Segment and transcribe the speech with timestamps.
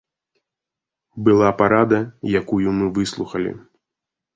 [1.29, 2.01] Была парада,
[2.43, 3.51] якую мы выслухалі.